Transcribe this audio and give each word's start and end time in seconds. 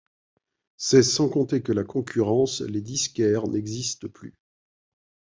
C'est 0.77 1.03
sans 1.03 1.29
compter 1.29 1.61
que 1.61 1.71
la 1.71 1.83
concurrence- 1.83 2.61
les 2.61 2.81
disquaires- 2.81 3.45
n'existent 3.47 4.07
plus. 4.07 4.33